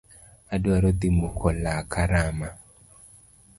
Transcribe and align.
Adwaro 0.55 0.89
dhi 0.99 1.09
muko 1.17 1.47
laka 1.63 2.01
rama. 2.11 2.49